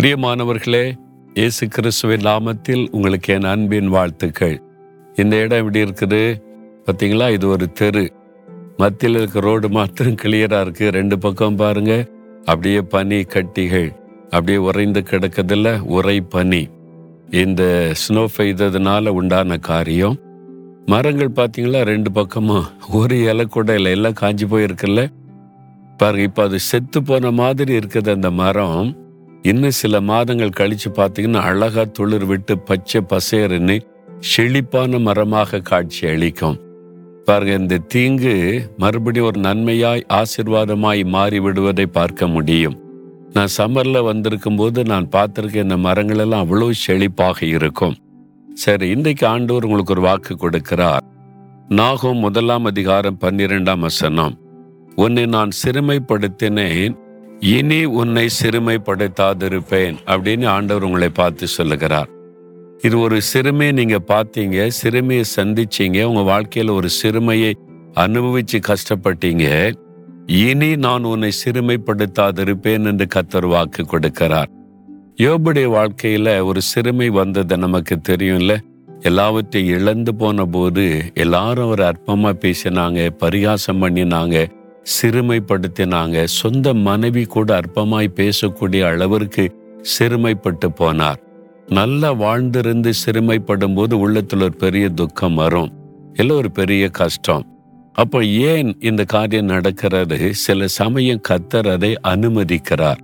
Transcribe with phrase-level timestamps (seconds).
[0.00, 0.92] பிரியமானவர்களே
[1.34, 4.62] இயேசு கிறிஸ்துவின் நாமத்தில் உங்களுக்கு என் அன்பின் வாழ்த்துக்கள்.
[5.14, 6.42] இந்த இடம் எப்படி இருக்குது?
[6.86, 7.32] பார்த்தீங்களா?
[7.32, 8.12] இது ஒரு தெரு.
[8.76, 10.90] மத்தியில் இருக்க ரோடு மாத்திரம் கிளியரா இருக்கு.
[10.90, 12.06] ரெண்டு பக்கம் பாருங்க.
[12.44, 13.94] அப்படியே பனி கட்டிகள்.
[14.24, 16.68] அப்படியே உறைந்து கிடக்குதுல்ல உரை பனி.
[17.30, 20.18] இந்த ஸ்னோ பெய்ததுனால உண்டான காரியம்.
[20.86, 21.82] மரங்கள் பார்த்தீங்களா?
[21.82, 22.64] ரெண்டு பக்கமும்.
[22.92, 23.90] ஒரு இலை கூட இல்லை.
[23.90, 25.12] எல்லாம் காஞ்சி போயிருக்குல்ல.
[25.96, 29.04] பாருங்க இப்போ அது செத்து போன மாதிரி இருக்குது அந்த மரம்.
[29.48, 33.76] இன்னும் சில மாதங்கள் கழிச்சு பார்த்தீங்கன்னா அழகா துளிர் விட்டு பச்சை பசேருன்னு
[34.30, 36.56] செழிப்பான மரமாக காட்சி அளிக்கும்.
[37.24, 38.34] பாருங்க இந்த தீங்கு
[38.76, 42.76] மறுபடியும் ஒரு நன்மையாய் ஆசிர்வாதமாய் மாறி விடுவதை பார்க்க முடியும்.
[43.32, 47.96] நான் சம்மர்ல வந்திருக்கும் போது நான் பார்த்துருக்கேன் இந்த மரங்கள் எல்லாம் அவ்வளவு செழிப்பாக இருக்கும்.
[48.64, 51.04] சரி இன்றைக்கு ஆண்டவர் உங்களுக்கு ஒரு வாக்கு கொடுக்கிறார்.
[51.80, 54.36] நாகும் முதலாம் அதிகாரம் பன்னிரெண்டாம் வசனம்.
[55.04, 56.94] உன்னை நான் சிறுமைப்படுத்தினேன்
[57.40, 62.08] இனி உன்னை சிறுமைப்படுத்தாதிருப்பேன் அப்படின்னு ஆண்டவர் உங்களை பார்த்து சொல்லுகிறார்.
[62.82, 67.56] இது ஒரு சிறுமையை நீங்க பார்த்தீங்க சிறுமையை சந்திச்சீங்க உங்க வாழ்க்கையில ஒரு சிறுமையை
[67.94, 69.74] அனுபவிச்சு கஷ்டப்பட்டீங்க.
[70.26, 74.46] இனி நான் உன்னை சிறுமைப்படுத்தாதிருப்பேன் என்று கத்தர் வாக்கு கொடுக்கிறார்.
[75.16, 78.56] யோபுடைய வாழ்க்கையில ஒரு சிறுமை வந்தது நமக்கு தெரியும்ல.
[79.00, 84.46] எல்லாவற்றையும் இழந்து போன போது எல்லாரும் ஒரு அற்பமா பேசினாங்க பரிகாசம் பண்ணினாங்க.
[85.02, 86.24] சிறுமைப்படுத்தினாங்க.
[86.24, 89.56] சொந்த மனைவி கூட அற்பமாய் பேசக்கூடிய அளவிற்கு
[89.98, 91.16] சிறுமைப்பட்டு போனார்.
[91.66, 95.72] நல்லா வாழ்ந்திருந்து சிறுமைப்படும் போது உள்ளத்துல ஒரு பெரிய துக்கம் வரும்.
[96.12, 97.46] இல்லை ஒரு பெரிய கஷ்டம்.
[97.92, 100.34] அப்போ ஏன் இந்த காரியம் நடக்கிறது?
[100.34, 102.98] சில சமயம் கத்தர் அதை அனுமதிக்கிறார்.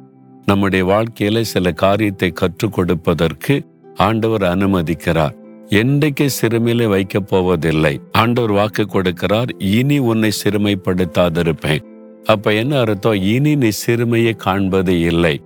[0.47, 5.41] நம்முடைய வாழ்க்கையில சில காரியத்தை கற்றுக் கொடுப்பதற்கு ஆண்டவர் அனுமதிக்கிறார்.
[5.73, 8.01] என்றைக்கு சிறுமையில வைக்கப் போவதில்லை.
[8.13, 11.83] ஆண்டவர் வாக்கு கொடுக்கிறார் இனி உன்னை சிறுமைப்படுத்தாதிருப்பேன்.
[12.25, 13.23] அப்ப என்ன அர்த்தம்?
[13.35, 15.41] இனி நீ சிறுமையை காண்பது இல்லை.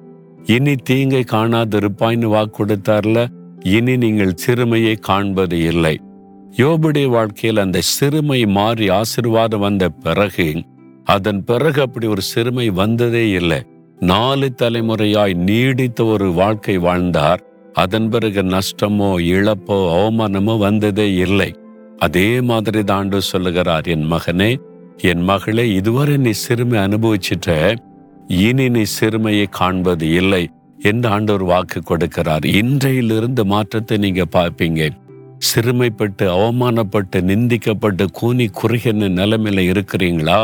[0.45, 3.20] இனி தீங்கை காணாதிருப்பாய்னு வாக்கு கொடுத்தார்ல
[3.65, 5.95] இனி நீங்கள் சிறுமையை காண்பது இல்லை.
[6.57, 10.48] யோபுடைய வாழ்க்கையில் அந்த சிறுமை மாறி ஆசிர்வாதம் வந்த பிறகு
[11.05, 13.61] அதன் பிறகு அப்படி ஒரு சிறுமை வந்ததே இல்லை.
[13.98, 17.42] நாலு தலைமுறையாய் நீடித்த ஒரு வாழ்க்கை வாழ்ந்தார்.
[17.77, 21.55] அதன் பிறகு நஷ்டமோ இழப்போ அவமானமோ வந்ததே இல்லை.
[21.98, 24.51] அதே மாதிரி தாண்டு சொல்லுகிறார் என் மகனே
[25.03, 27.77] என் மகளே இதுவரை நீ சிறுமை அனுபவிச்சிட்ட
[28.27, 30.45] இனி நீ சிறுமையை காண்பது இல்லை
[30.79, 32.45] என்று ஆண்டவர் வாக்கு கொடுக்கிறார்.
[32.61, 34.89] இன்றையிலிருந்து மாற்றத்தை நீங்க பார்ப்பீங்க.
[35.48, 40.39] சிறுமைப்பட்டு அவமானப்பட்டு நிந்திக்கப்பட்டு கூனி குறுகின நிலைமையில இருக்கிறீங்களா?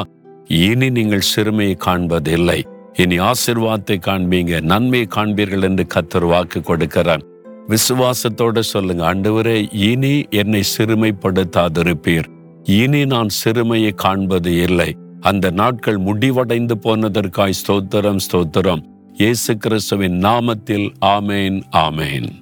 [0.47, 2.61] இனி நீங்கள் சிறுமையை காண்பதில்லை.
[2.97, 7.23] இனி ஆசிர்வாதத்தை காண்பீங்க நன்மையை காண்பீர்கள் என்று கத்தர் வாக்கு கொடுக்கிறார்.
[7.69, 12.29] விசுவாசத்தோட சொல்லுங்க ஆண்டவரே இனி என்னை சிறுமைப்படுத்தாதிருப்பீர்.
[12.65, 14.95] இனி நான் சிறுமையை காண்பது இல்லை.
[15.21, 18.83] அந்த நாட்கள் முடிவடைந்து போனதற்காய் ஸ்தோத்திரம் ஸ்தோத்திரம்.
[19.13, 22.42] இயேசு கிறிஸ்துவின் நாமத்தில் ஆமேன் ஆமேன்.